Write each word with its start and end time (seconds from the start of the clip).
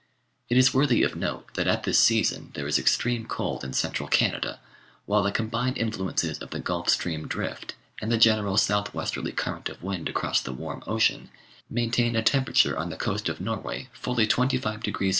It 0.49 0.57
is 0.57 0.73
worthy 0.73 1.03
of 1.03 1.15
note 1.15 1.53
that 1.53 1.67
at 1.67 1.83
this 1.83 1.99
season 1.99 2.49
there 2.55 2.65
is 2.65 2.79
extreme 2.79 3.27
cold 3.27 3.63
in 3.63 3.73
central 3.73 4.09
Canada, 4.09 4.59
while 5.05 5.21
the 5.21 5.31
combined 5.31 5.77
influences 5.77 6.39
of 6.39 6.49
the 6.49 6.59
Gulf 6.59 6.89
Stream 6.89 7.27
Drift 7.27 7.75
and 8.01 8.11
the 8.11 8.17
general 8.17 8.57
south 8.57 8.95
westerly 8.95 9.31
current 9.31 9.69
of 9.69 9.83
wind 9.83 10.09
across 10.09 10.41
the 10.41 10.53
warm 10.53 10.81
ocean 10.87 11.29
maintain 11.69 12.15
a 12.15 12.23
temperature 12.23 12.75
on 12.75 12.89
the 12.89 12.97
coast 12.97 13.29
of 13.29 13.39
Norway 13.39 13.89
fully 13.93 14.25
25 14.25 14.81
F. 14.87 14.95